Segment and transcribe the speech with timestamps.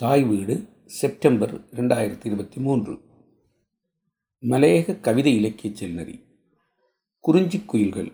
[0.00, 2.98] தாய் வீடு செப்டம்பர் ரெண்டாயிரத்தி இருபத்தி மூன்று.
[4.42, 6.20] மலையக கவிதை இலக்கிய செல்நெறி.
[7.20, 8.12] குறிஞ்சிக் குயில்கள்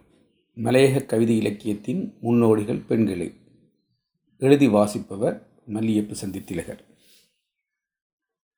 [0.56, 3.32] மலையக கவிதை இலக்கியத்தின் முன்னோடிகள் பெண்களே.
[4.38, 6.78] எழுதி வாசிப்பவர் மல்லியப்பு சந்தித்திலகர்.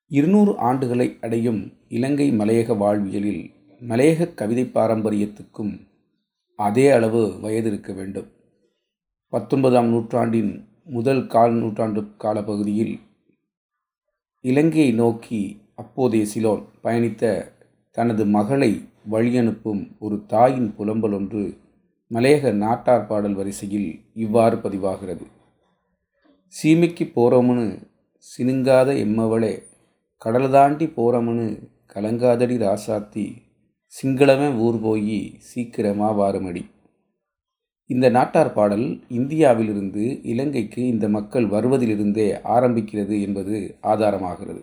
[0.07, 5.87] இருநூறு ஆண்டுகளை அடையும் இலங்கை மலையக வாழ்வியலில் மலையக கவிதை பாரம்பரியத்துக்கும்
[6.55, 8.31] அதே அளவு வயது இருக்க வேண்டும்.
[9.27, 12.99] பத்தொன்பதாம் நூற்றாண்டின் முதல் கால் நூற்றாண்டு காலப்பகுதியில்
[14.41, 15.39] இலங்கையை நோக்கி
[15.75, 17.51] அப்போதைய சிலோன் பயணித்த
[17.91, 21.57] தனது மகளை வழியனுப்பும் ஒரு தாயின் புலம்பல் ஒன்று
[22.11, 25.25] மலையக நாட்டார் பாடல் வரிசையில் இவ்வாறு பதிவாகிறது.
[26.53, 27.65] சீமைக்கு போகிறோம்னு
[28.29, 29.53] சினுங்காத எம்மவளே
[30.17, 31.47] கடல் தாண்டி போகிறோம்னு
[31.93, 33.27] கலங்காதடி ராசாத்தி
[33.93, 36.63] சிங்களமே ஊர் போய் சீக்கிரமா வாருமடி.
[37.89, 44.61] இந்த நாட்டார் பாடல் இந்தியாவிலிருந்து இலங்கைக்கு இந்த மக்கள் வருவதிலிருந்தே ஆரம்பிக்கிறது என்பது ஆதாரமாகிறது.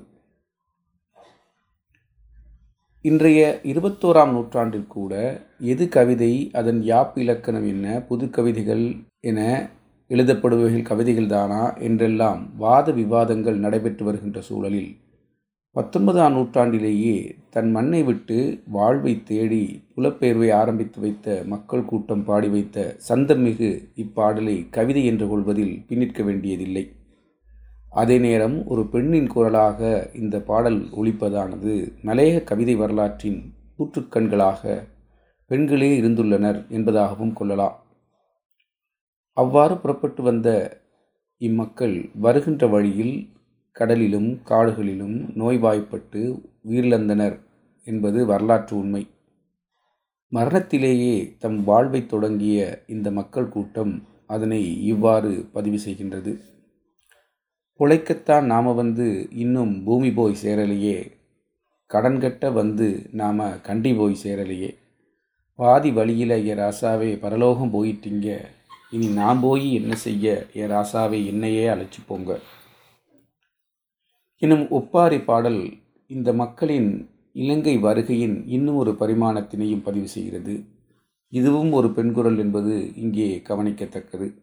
[3.05, 5.13] இன்றைய இருபத்தோராம் நூற்றாண்டில் கூட
[5.61, 8.85] எது கவிதை அதன் யாப் இலக்கணம் என்ன புது கவிதைகள்
[9.21, 9.41] என
[10.11, 14.91] எழுதப்படுபவைகள் கவிதைகள் தானா என்றெல்லாம் வாத விவாதங்கள் நடைபெற்று வருகின்ற சூழலில்
[15.77, 17.17] பத்தொன்பதாம் நூற்றாண்டிலேயே
[17.51, 23.69] தன் மண்ணை விட்டு வாழ்வை தேடி புலப்பெயர்வை ஆரம்பித்து வைத்த மக்கள் கூட்டம் பாடி வைத்த சந்தமிகு
[24.03, 26.85] இப்பாடலை கவிதை என்று கொள்வதில் பின்னிற்க வேண்டியதில்லை.
[27.91, 31.75] அதே நேரம் ஒரு பெண்ணின் குரலாக இந்த பாடல் ஒழிப்பதானது
[32.05, 33.41] மலையக கவிதை வரலாற்றின்
[33.79, 34.81] கூற்றுக்கண்களாக
[35.51, 37.79] பெண்களே இருந்துள்ளனர் என்பதாகவும் கொள்ளலாம்.
[39.33, 40.49] அவ்வாறு புறப்பட்டு வந்த
[41.41, 43.17] இம்மக்கள் வருகின்ற வழியில்
[43.79, 47.41] கடலிலும் காடுகளிலும் நோய்வாய்ப்பட்டு உயிரிழந்தனர்
[47.85, 49.07] என்பது வரலாற்று உண்மை.
[50.33, 56.41] மரணத்திலேயே தம் வாழ்வை தொடங்கிய இந்த மக்கள் கூட்டம் அதனை இவ்வாறு பதிவு செய்கின்றது.
[57.79, 61.11] பிழைக்கத்தான் நாம் வந்து இன்னும் பூமி போய் சேரலையே.
[61.87, 64.77] கடன் கட்ட வந்து நாம் கண்டி போய் சேரலையே.
[65.55, 68.39] பாதி வழியில் என் ராசாவே பரலோகம் போயிட்டீங்க.
[68.91, 70.47] இனி நான் போய் என்ன செய்ய?
[70.53, 72.41] என் ராசாவை என்னையே அழைச்சி போங்க.
[74.39, 75.73] எனும் ஒப்பாரி பாடல்
[76.07, 80.65] இந்த மக்களின் இலங்கை வருகையின் இன்னும் ஒரு பரிமாணத்தினையும் பதிவு செய்கிறது.
[81.29, 84.35] இதுவும் ஒரு பெண்குரல் என்பது இங்கே கவனிக்கத்தக்கது.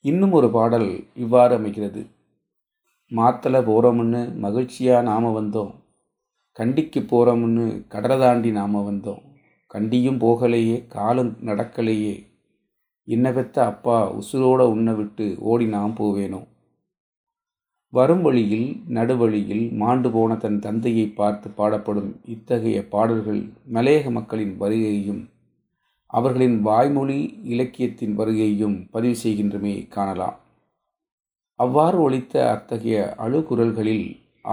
[0.00, 2.06] இன்னும் ஒரு பாடல் இவ்வாறு அமைகிறது.
[3.10, 5.74] மாத்தலை போகிறோம்னு மகிழ்ச்சியாக நாம் வந்தோம்.
[6.52, 9.22] கண்டிக்கு போகிறோம்னு கடலை தாண்டி நாம் வந்தோம்.
[9.74, 12.26] கண்டியும் போகலையே காலம் நடக்கலையே.
[13.04, 16.55] என்ன பெத்த அப்பா உசுரோட உன்னை விட்டு ஓடி நாம் போவேனோ?
[17.96, 23.42] வரும் வழியில் நடுவழியில் மாண்டு போன தன் தந்தையை பார்த்து பாடப்படும் இத்தகைய பாடல்கள்
[23.74, 25.22] மலையக மக்களின் வருகையையும்
[26.10, 27.18] அவர்களின் வாய்மொழி
[27.52, 30.36] இலக்கியத்தின் வருகையையும் பதிவு செய்கின்றமே காணலாம்.
[31.58, 34.06] அவ்வாறு ஒழித்த அத்தகைய அழுகுரல்களில்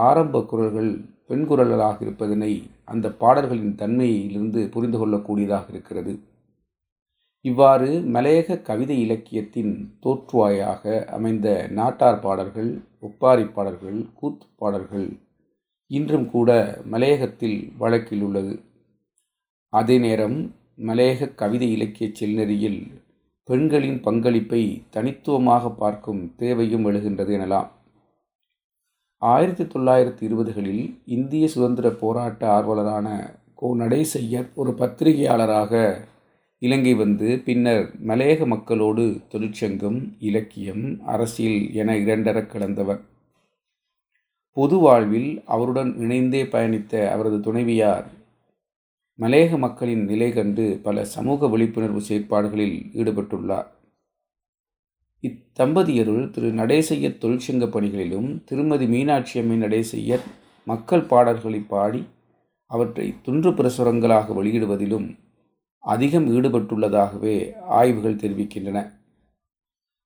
[0.07, 0.91] ஆரம்ப குரல்கள்
[1.27, 2.51] பெண் குரல்களாக இருப்பதனை
[2.93, 6.13] அந்த பாடல்களின் தன்மையிலிருந்து புரிந்து கொள்ளக்கூடியதாக இருக்கிறது.
[7.45, 9.73] இவ்வாறு மலையக கவிதை இலக்கியத்தின்
[10.03, 15.07] தோற்றுவாயாக அமைந்த நாட்டார் பாடல்கள் ஒப்பாரி பாடல்கள் கூத்து பாடல்கள்
[15.91, 16.49] இன்றும் கூட
[16.91, 18.53] மலையகத்தில் வழக்கில் உள்ளது.
[19.73, 20.37] அதே நேரம்
[20.77, 22.81] மலையக கவிதை இலக்கிய செல்நெறியில்
[23.49, 27.69] பெண்களின் பங்களிப்பை தனித்துவமாக பார்க்கும் தேவையும் எழுகின்றது எனலாம்.
[29.21, 33.07] ஆயிரத்தி தொள்ளாயிரத்தி இருபதுகளில் இந்திய சுதந்திர போராட்ட ஆர்வலரான
[33.55, 35.73] கோ நடேசையர் ஒரு பத்திரிகையாளராக
[36.63, 43.01] இலங்கை வந்து பின்னர் மலையக மக்களோடு தொழிற்சங்கம் இலக்கியம் அரசியல் என இரண்டர கலந்தவர்
[44.57, 48.05] பொது வாழ்வில் அவருடன் இணைந்தே பயணித்த அவரது துணைவியார்
[49.19, 53.67] மலையக மக்களின் நிலை கண்டு பல சமூக விழிப்புணர்வு செயற்பாடுகளில் ஈடுபட்டுள்ளார்.
[55.23, 60.25] இத்தம்பதியருள் திரு நடேசைய தொழிற்சங்க பணிகளிலும் திருமதி மீனாட்சி அம்மை நடேசையர்
[60.67, 62.03] மக்கள் பாடல்களை பாடி
[62.71, 65.07] அவற்றை துன்று பிரசுரங்களாக வெளியிடுவதிலும்
[65.83, 68.79] அதிகம் ஈடுபட்டுள்ளதாகவே ஆய்வுகள் தெரிவிக்கின்றன.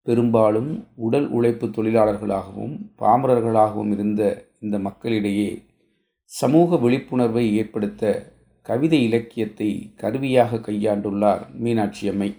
[0.01, 4.21] பெரும்பாலும் உடல் உழைப்பு தொழிலாளர்களாகவும் பாமரர்களாகவும் இருந்த
[4.59, 5.49] இந்த மக்களிடையே
[6.23, 12.29] சமூக விழிப்புணர்வை ஏற்படுத்த கவிதை இலக்கியத்தை கருவியாக கையாண்டுள்ளார் மீனாட்சி அம்மை.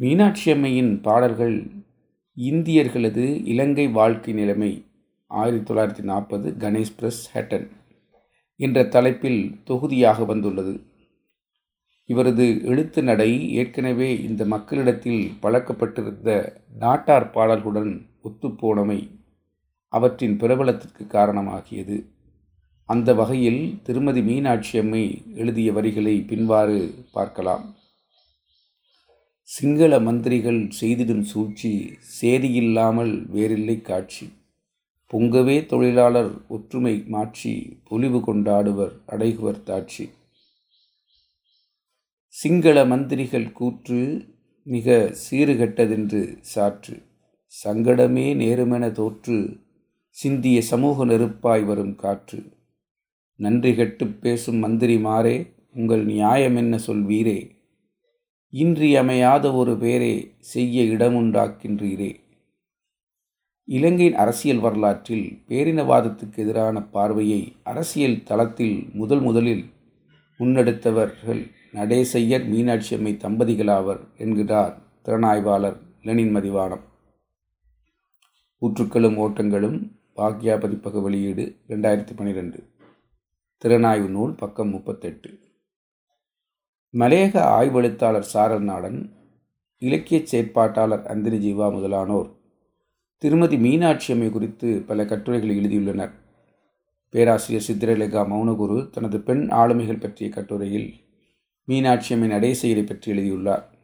[0.00, 1.56] மீனாட்சி அம்மையின் பாடல்கள்
[2.36, 4.84] இந்தியர்களது இலங்கை வாழ்க்கை நிலைமை
[5.26, 7.66] ஆயிரத்தி தொள்ளாயிரத்தி நாற்பது கணேஷ் பிரஸ் ஹேட்டன்
[8.60, 10.74] என்ற தலைப்பில் தொகுதியாக வந்துள்ளது.
[12.08, 16.30] இவரது எழுத்து நடை ஏற்கனவே இந்த மக்களிடத்தில் பழக்கப்பட்டிருந்த
[16.78, 19.00] நாட்டார் பாடல்களுடன் ஒத்துப்போனமை
[19.92, 21.96] அவற்றின் பிரபலத்திற்கு காரணமாகியது.
[22.88, 25.02] அந்த வகையில் திருமதி மீனாட்சி அம்மை
[25.34, 26.78] எழுதிய வரிகளை பின்வாறு
[27.12, 27.64] பார்க்கலாம்.
[29.48, 31.72] சிங்கள மந்திரிகள் செய்திடும் சூழ்ச்சி
[32.20, 34.26] சேரியில்லாமல் வேறில்லை காட்சி.
[35.10, 40.06] பொங்கவே தொழிலாளர் ஒற்றுமை மாற்றி பொலிவு கொண்டாடுவர் அடைகுவர் தாட்சி.
[42.38, 44.24] சிங்கள மந்திரிகள் கூற்று
[44.62, 47.02] மிக சீறுகட்டதென்று சாற்று.
[47.64, 49.56] சங்கடமே நேருமென தோற்று
[50.08, 52.42] சிந்திய சமூக நெருப்பாய் வரும் காற்று.
[53.36, 57.50] நன்றி கெட்டுப் பேசும் மந்திரிமாரே உங்கள் நியாயம் என்ன சொல்வீரே?
[58.50, 62.16] இன்றியமையாத ஒரு பேரே செய்ய இடமுண்டாக்கின்றீரே.
[63.64, 69.64] இலங்கையின் அரசியல் வரலாற்றில் பேரினவாதத்துக்கு எதிரான பார்வையை அரசியல் தளத்தில் முதல் முதலில்
[70.38, 76.80] முன்னெடுத்தவர்கள் நடேசையர் மீனாட்சி அம்மை தம்பதிகளாவர் என்கிறார் திறனாய்வாளர் லெனின் மதிவானம்.
[78.60, 82.68] ஊற்றுக்களும் ஓட்டங்களும் பாக்யா பதிப்பக வெளியீடு ரெண்டாயிரத்தி பன்னிரெண்டு.
[83.64, 85.38] திறனாய்வு நூல் பக்கம் முப்பத்தெட்டு.
[86.94, 89.12] மலையக ஆய்வெழுத்தாளர் சாரல் நாடன்
[89.78, 92.30] இலக்கிய செயற்பாட்டாளர் அந்திரி ஜீவா முதலானோர்
[93.16, 96.12] திருமதி மீனாட்சி அம்மை குறித்து பல கட்டுரைகளை எழுதியுள்ளனர்.
[97.08, 101.05] பேராசிரியர் சித்திரலேகா மௌனகுரு தனது பெண் ஆளுமைகள் பற்றிய கட்டுரையில்
[101.68, 103.74] மீனாட்சி அம்மை நடேசையரை பற்றி எழுதியுள்ளார்.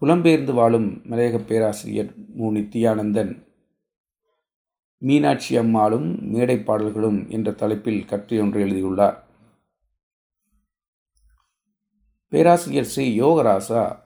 [0.00, 2.52] புலம்பெயர்ந்து வாழும் மலையக பேராசிரியர் மு.
[2.52, 3.32] நித்யானந்தன்
[4.98, 9.26] மீனாட்சி அம்மாளும் மேடை பாடல்களும் என்ற தலைப்பில் கற்றையொன்று எழுதியுள்ளார்.
[12.28, 14.02] பேராசிரியர் ஸ்ரீ யோகராசா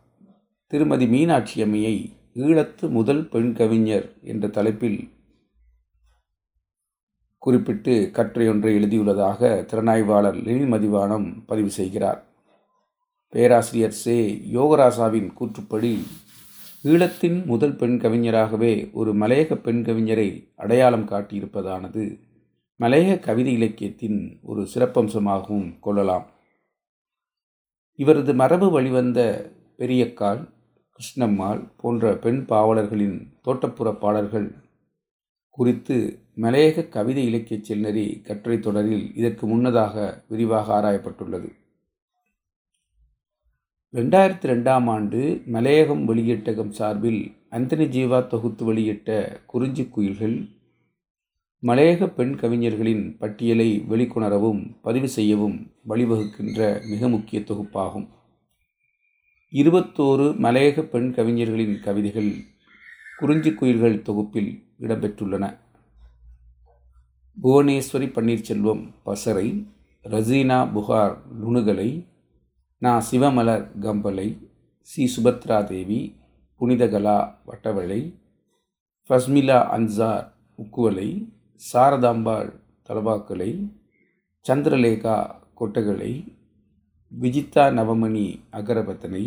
[0.66, 1.96] திருமதி மீனாட்சி அம்மையை
[2.34, 5.10] ஈழத்து முதல் பெண் கவிஞர் என்ற தலைப்பில்
[7.38, 12.32] குறிப்பிட்டு கற்றையொன்றை எழுதியுள்ளதாக திறனாய்வாளர் லெனின் மதிவானம் பதிவு செய்கிறார்.
[13.34, 14.42] பேராசிரியர் சே.
[14.52, 15.98] யோகராசாவின் கூற்றுப்படி
[16.84, 22.20] ஈழத்தின் முதல் பெண் கவிஞராகவே ஒரு மலையக பெண் கவிஞரை அடையாளம் காட்டியிருப்பதானது.
[22.80, 26.26] மலையக கவிதை இலக்கியத்தின் ஒரு சிறப்பம்சமாகவும் கொள்ளலாம்.
[27.94, 30.48] இவரது மரபு வழிவந்த பெரியக்கால்
[30.92, 34.54] கிருஷ்ணம்மாள் போன்ற பெண் பாவலர்களின் தோட்டப்புற பாடல்கள்
[35.50, 41.48] குறித்து மலையக கவிதை இலக்கிய செல்நெறி கட்டுரை தொடரில் இதற்கு முன்னதாக விரிவாக ஆராயப்பட்டுள்ளது.
[43.94, 47.20] ரெண்டாயிரத்தி ரெண்டாம் ஆண்டு மலையகம் வெளியீட்டகம் சார்பில்
[47.50, 49.08] அந்தனி ஜீவா தொகுத்து வெளியிட்ட
[49.46, 50.34] குறிஞ்சி குயில்கள்
[51.62, 58.08] மலையக பெண் கவிஞர்களின் பட்டியலை வெளிக்கொணரவும் பதிவு செய்யவும் வழிவகுக்கின்ற மிக முக்கிய தொகுப்பாகும்.
[59.52, 62.32] இருபத்தோரு மலையக பெண் கவிஞர்களின் கவிதைகள்
[63.18, 65.44] குறிஞ்சி குயில்கள் தொகுப்பில் இடம்பெற்றுள்ளன.
[67.42, 69.66] புவனேஸ்வரி பன்னீர்செல்வம் பசரை
[70.04, 71.88] ரசீனா புகார் நுணுகலை
[72.84, 74.28] நான் சிவமலர் கம்பலை
[74.88, 75.06] சி.
[75.06, 76.00] சுபத்ரா தேவி
[76.60, 78.00] புனிதகலா வட்டவளை
[79.10, 80.26] ஃபஸ்மிலா அன்சார்
[80.58, 81.08] உக்குவலை
[81.62, 82.50] சாரதாம்பாள்
[82.88, 83.50] தலவாக்கலை
[84.44, 85.16] சந்திரலேகா
[85.54, 86.12] கொட்டகலை
[87.12, 89.24] விஜிதா நவமணி அகரபத்தனை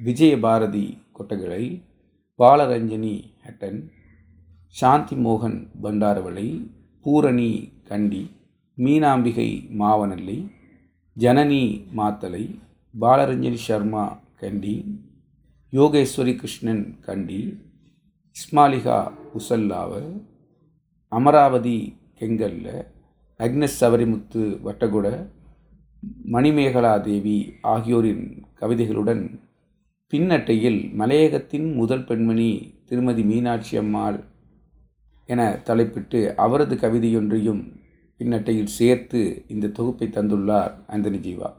[0.00, 1.64] விஜயபாரதி கொட்டகலை
[2.38, 3.16] பாலரஞ்சனி
[3.46, 3.80] ஹட்டன்
[4.76, 6.48] சாந்தி மோகன் பண்டாரவளை
[7.06, 7.50] பூரணி
[7.84, 8.22] கண்டி
[8.78, 10.38] மீனாம்பிகை மாவனல்லை
[11.16, 11.64] ஜனனி
[11.94, 12.44] மாத்தலை
[12.94, 14.02] பாலரஞ்சனி சர்மா
[14.40, 14.74] கண்டி
[15.72, 17.38] யோகேஸ்வரி கிருஷ்ணன் கண்டி
[18.36, 18.98] இஸ்மாலிகா
[19.34, 19.92] உசல்லாவ
[21.12, 21.78] அமராவதி
[22.18, 22.68] கெங்கல்ல
[23.40, 25.06] அக்னஸ் சவரிமுத்து வட்டகுட
[26.26, 28.24] மணிமேகலா தேவி ஆகியோரின்
[28.54, 29.24] கவிதைகளுடன்
[30.12, 32.50] பின்னட்டையில் மலையகத்தின் முதல் பெண்மணி
[32.84, 34.20] திருமதி மீனாட்சி அம்மாள்
[35.26, 37.62] என தலைப்பிட்டு அவரது கவிதையொன்றையும்
[38.20, 41.50] பின்னட்டையில் சேர்த்து இந்த தொகுப்பை தந்துள்ளார் அந்தனி ஜீவா.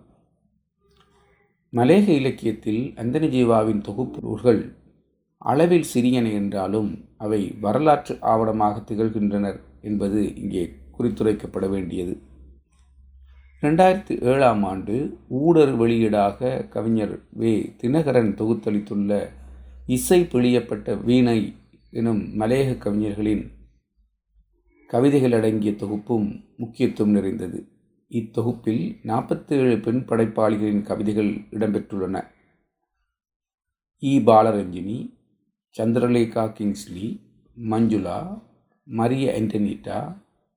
[1.78, 4.76] மலேக இலக்கியத்தில் அந்தனி ஜீவாவின் தொகுப்பு நூல்கள்
[5.38, 10.64] அளவில் சிறியன என்றாலும் அவை வரலாற்று ஆவணமாக திகழ்கின்றனர் என்பது இங்கே
[10.98, 12.22] குறித்துரைக்கப்பட வேண்டியது.
[13.62, 17.76] ரெண்டாயிரத்தி ஏழாம் ஆண்டு ஊடர் வெளியீடாக கவிஞர் வே.
[17.82, 19.30] தினகரன் தொகுத்தளித்துள்ள
[19.86, 21.56] இசை பிழியப்பட்ட வீணை
[21.92, 23.46] எனும் மலையக கவிஞர்களின்
[24.88, 26.28] கவிதைகள் அடங்கிய தொகுப்பும்
[26.58, 27.60] முக்கியத்துவம் நிறைந்தது.
[28.18, 32.16] இத்தொகுப்பில் நாற்பத்தேழு பெண் படைப்பாளிகளின் கவிதைகள் இடம்பெற்றுள்ளன.
[34.04, 34.14] இ.
[34.28, 34.98] பாலரஞ்சினி
[35.76, 37.08] சந்திரலேகா கிங்ஸ்லி
[37.58, 38.20] மஞ்சுளா
[38.88, 40.00] மரிய ஆண்டனிட்டா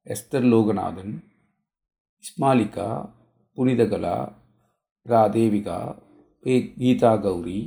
[0.06, 1.12] எஸ்தர் லோகநாதன்
[2.24, 2.88] இஸ்மாலிகா
[3.56, 4.16] புனிதகலா
[5.06, 5.78] ரா தேவிகா
[6.44, 7.60] பே கீதா கௌரி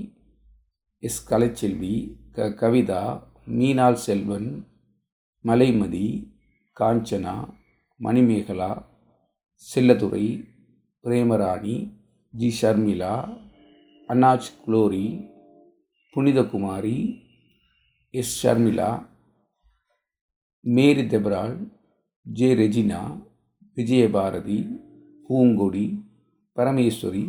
[1.03, 1.33] எஸ்.
[1.33, 1.95] கலைச்செல்வி
[2.31, 2.49] க.
[2.61, 3.01] Kavitha
[3.59, 4.49] Meenal Selvan
[5.45, 6.07] Malaimathi
[6.77, 7.35] Kanchana
[7.99, 8.71] Manimekala
[9.69, 10.25] Chelladurai
[11.03, 11.75] Premarani
[12.39, 12.49] G.
[12.61, 13.15] Sharmila
[14.07, 15.05] அன்னாஜ் glory
[16.13, 16.97] Punithakumari
[18.13, 18.33] S.
[18.41, 18.89] Sharmila
[20.75, 21.55] மேரி தெபரால்
[22.23, 22.49] ஜே.
[22.61, 23.01] ரெஜினா
[23.75, 24.59] விஜயபாரதி
[25.27, 25.85] பூங்கொடி
[26.55, 27.25] பரமேஸ்வரி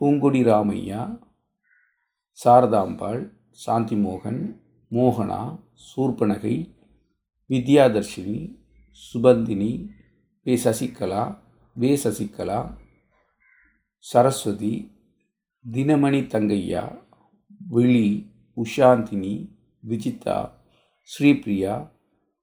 [0.00, 1.02] பூங்கொடி ராமையா
[2.38, 3.22] சாரதாம்பாள்
[3.66, 4.40] சாந்திமோகன்
[4.90, 5.42] மோகனா
[5.84, 6.56] சூர்பனகை
[7.50, 8.40] வித்யாதர்ஷினி
[9.04, 9.72] சுபந்தினி
[10.46, 11.22] வே சசிகலா
[11.76, 12.58] வே சசிகலா
[13.98, 14.74] சரஸ்வதி
[15.72, 16.82] தினமணி தங்கையா
[17.68, 19.32] விழி உஷாந்தினி
[19.88, 20.36] விஜிதா
[21.08, 21.72] ஸ்ரீபிரியா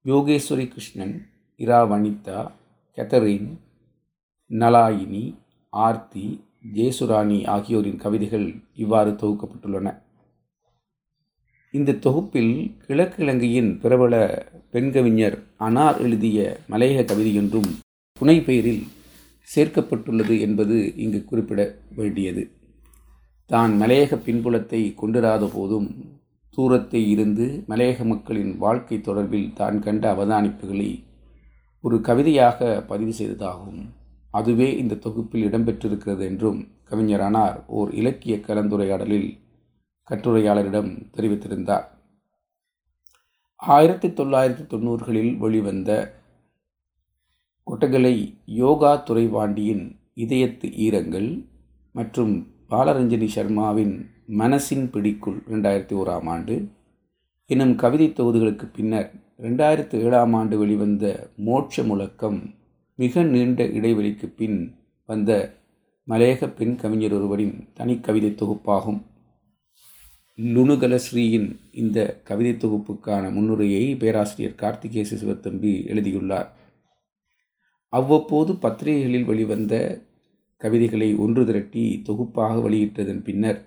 [0.05, 1.15] யோகேஸ்வரி கிருஷ்ணன்
[1.55, 2.51] இரா வனிதா
[2.97, 3.47] கெத்தரின்
[4.49, 5.23] நலாயினி
[5.69, 6.27] ஆர்த்தி
[6.73, 10.01] ஜேசுராணி ஆகியோரின் கவிதைகள் இவ்வாறு தொகுக்கப்பட்டுள்ளன.
[11.71, 14.13] இந்த தொகுப்பில் கிழக்கிழங்கையின் பிரபல
[14.71, 17.71] பெண்கவிஞர் அனார் எழுதிய மலையக கவிதையொன்றும்
[18.23, 18.83] துணை பெயரில்
[19.47, 21.61] சேர்க்கப்பட்டுள்ளது என்பது இங்கு குறிப்பிட
[21.95, 22.43] வேண்டியது.
[23.49, 25.87] தான் மலையக பின்புலத்தை கொண்டிராத போதும்
[26.49, 30.87] தூரத்தை இருந்து மலையக மக்களின் வாழ்க்கை தொடர்பில் தான் கண்ட அவதானிப்புகளை
[31.83, 33.81] ஒரு கவிதையாக பதிவு செய்ததாகும்.
[34.31, 39.29] அதுவே இந்த தொகுப்பில் இடம்பெற்றிருக்கிறது என்றும் கவிஞரானார் ஓர் இலக்கிய கலந்துரையாடலில்
[40.07, 41.87] கட்டுரையாளரிடம் தெரிவித்திருந்தார்.
[43.57, 46.21] ஆயிரத்தி தொள்ளாயிரத்தி தொண்ணூறுகளில் வெளிவந்த
[47.67, 48.15] கொட்டகலை
[48.45, 49.83] யோகா துறைவாண்டியின்
[50.15, 51.29] இதயத்து ஈரங்கள்
[51.95, 52.33] மற்றும்
[52.69, 53.93] பாலரஞ்சனி சர்மாவின்
[54.37, 56.55] மனசின் பிடிக்குள் ரெண்டாயிரத்தி ஓராம் ஆண்டு
[57.49, 61.05] எனும் கவிதை தொகுதிகளுக்கு பின்னர் ரெண்டாயிரத்து ஏழாம் ஆண்டு வெளிவந்த
[61.45, 62.39] மோட்ச முழக்கம்
[62.95, 64.59] மிக நீண்ட இடைவெளிக்கு பின்
[65.05, 65.31] வந்த
[66.07, 69.01] மலையக பெண் கவிஞர் ஒருவரின் தனி கவிதை தொகுப்பாகும்.
[70.37, 76.49] லுணுகலஸ்ரீயின் இந்த கவிதை தொகுப்புக்கான முன்னுரையை பேராசிரியர் கார்த்திகேச சிவத்தம்பி எழுதியுள்ளார்.
[77.93, 79.75] அவ்வப்போது பத்திரிகைகளில் வெளிவந்த
[80.61, 83.59] கவிதைகளை ஒன்று திரட்டி தொகுப்பாக வெளியிட்டதன் பின்னர்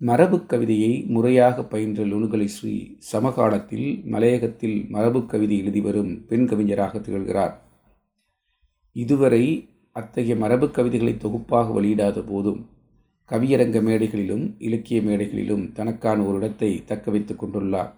[0.00, 2.74] மரபு கவிதையை முறையாக பயின்ற லுணுகலை ஸ்ரீ
[3.12, 7.54] சமகாலத்தில் மலையகத்தில் மரபு கவிதை எழுதி வரும் பெண் கவிஞராக திகழ்கிறார்.
[8.96, 9.44] இதுவரை
[9.96, 12.60] அத்தகைய மரபு கவிதைகளை தொகுப்பாக வெளியிடாத போதும்
[13.30, 17.90] கவியரங்க மேடைகளிலும் இலக்கிய மேடைகளிலும் தனக்கான ஒரு இடத்தை தக்க வைத்துக் கொண்டுள்ளார்.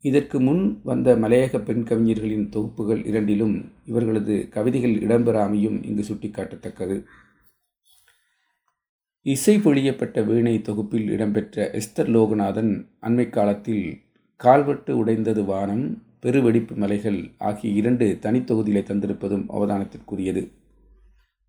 [0.00, 7.04] இதற்கு முன் வந்த மலையக பெண் கவிஞர்களின் தொகுப்புகள் இரண்டிலும் இவர்களது கவிதைகள் இடம்பெறாமையும் இங்கு சுட்டிக்காட்டத்தக்கது.
[9.22, 14.02] இசை பொழியப்பட்ட வீணை தொகுப்பில் இடம்பெற்ற எஸ்தர் லோகநாதன் அண்மை காலத்தில்
[14.36, 20.52] கால்வெட்டு உடைந்தது வானம் பெருவெடிப்பு மலைகள் ஆகிய இரண்டு தனித்தொகுதிகளை தந்திருப்பதும் அவதானத்திற்குரியது.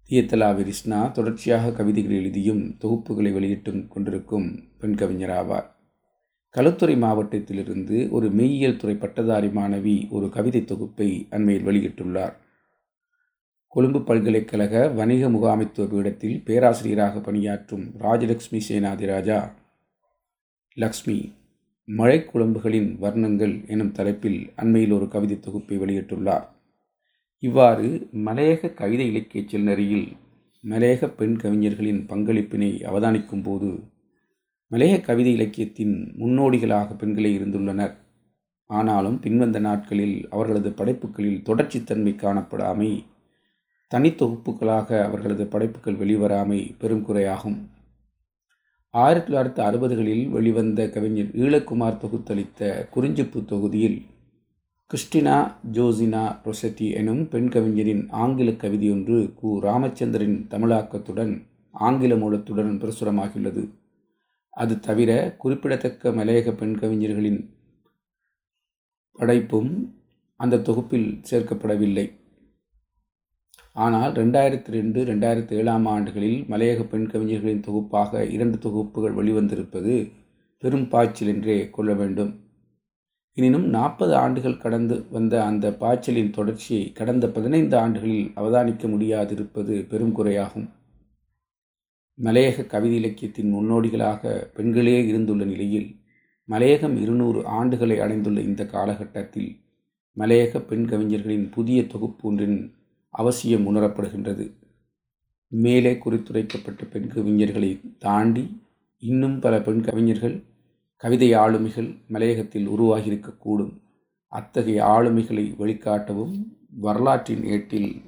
[0.09, 5.77] தியத்தலா விரிஷ்ணா தொடர்ச்சியாக கவிதைகள் எழுதியும் தொகுப்புகளை வெளியிட்டும் கொண்டிருக்கும் பெண் கவிஞராவார்.
[6.55, 12.35] களுத்துறை மாவட்டத்திலிருந்து ஒரு மெய்யியல் துறை பட்டதாரி மாணவி ஒரு கவிதை தொகுப்பை அண்மையில் வெளியிட்டுள்ளார்.
[13.67, 19.39] கொழும்பு பல்கலைக்கழக வணிக முகாமைத்துவ பீடத்தில் பேராசிரியராக பணியாற்றும் ராஜலக்ஷ்மி சேனாதிராஜா
[20.77, 21.17] லக்ஷ்மி
[21.87, 26.47] மழைக்குழம்புகளின் வர்ணங்கள் எனும் தலைப்பில் அண்மையில் ஒரு கவிதை தொகுப்பை வெளியிட்டுள்ளார்.
[27.43, 27.87] இவ்வாறு
[28.25, 30.07] மலையக கவிதை இலக்கிய செல்நறியில்
[30.63, 33.69] மலையக பெண் கவிஞர்களின் பங்களிப்பினை அவதானிக்கும் போது
[34.71, 37.93] மலைய கவிதை இலக்கியத்தின் முன்னோடிகளாக பெண்களே இருந்துள்ளனர்.
[38.65, 43.03] ஆனாலும் பின்வந்த நாட்களில் அவர்களது படைப்புகளில் தொடர்ச்சித்தன்மை காணப்படாமை
[43.95, 47.57] தனித்தொகுப்புகளாக அவர்களது படைப்புகள் வெளிவராமை பெரும் குறையாகும்.
[48.89, 54.01] ஆயிரத்தி தொள்ளாயிரத்தி அறுபதுகளில் வெளிவந்த கவிஞர் ஈழக்குமார் தொகுத்தளித்த குறிஞ்சிப்பு தொகுதியில்
[54.93, 59.59] கிறிஸ்டினா ஜோசினா ரொசட்டி எனும் பெண் கவிஞரின் ஆங்கில கவிதையொன்று கு.
[59.59, 63.69] ராமச்சந்திரன் தமிழாக்கத்துடன் ஆங்கில மூலத்துடன் பிரசுரமாகியுள்ளது.
[64.49, 67.41] அது தவிர குறிப்பிடத்தக்க மலையக பெண் கவிஞர்களின்
[69.13, 69.71] படைப்பும்
[70.35, 72.17] அந்த தொகுப்பில் சேர்க்கப்படவில்லை.
[73.73, 80.11] ஆனால் ரெண்டாயிரத்தி ரெண்டு ரெண்டாயிரத்தி ஏழாம் ஆண்டுகளில் மலையக பெண் கவிஞர்களின் தொகுப்பாக இரண்டு தொகுப்புகள் வெளிவந்திருப்பது
[80.57, 82.31] பெரும் பாய்ச்சல் என்றே கொள்ள வேண்டும்.
[83.33, 90.67] எனினும் நாற்பது ஆண்டுகள் கடந்து வந்த அந்த பாய்ச்சலின் தொடர்ச்சியை கடந்த பதினைந்து ஆண்டுகளில் அவதானிக்க முடியாதிருப்பது பெரும் குறையாகும்.
[92.23, 95.89] மலையக கவிதை இலக்கியத்தின் முன்னோடிகளாக பெண்களே இருந்துள்ள நிலையில்
[96.49, 99.51] மலையகம் இருநூறு ஆண்டுகளை அடைந்துள்ள இந்த காலகட்டத்தில்
[100.17, 102.57] மலையக பெண் கவிஞர்களின் புதிய தொகுப்பு ஒன்றின்
[103.13, 104.45] அவசியம் உணரப்படுகின்றது.
[105.51, 108.43] மேலே குறித்துரைக்கப்பட்ட பெண் கவிஞர்களை தாண்டி
[109.03, 110.43] இன்னும் பல பெண் கவிஞர்கள்
[111.03, 113.73] கவிதை ஆளுமைகள் மலையகத்தில் உருவாகியிருக்கக்கூடும்.
[114.31, 116.35] அத்தகைய ஆளுமைகளை வெளிக்காட்டவும்
[116.79, 118.01] வரலாற்றின் ஏட்டில்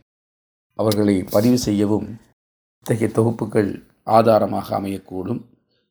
[0.79, 2.07] அவர்களை பதிவு செய்யவும்
[2.79, 3.71] இத்தகைய தொகுப்புகள்
[4.03, 5.41] ஆதாரமாக அமையக்கூடும்.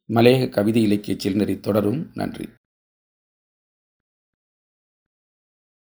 [0.09, 2.11] மலையக கவிதை இலக்கிய செல்நெறி தொடரும்.
[2.15, 2.49] நன்றி.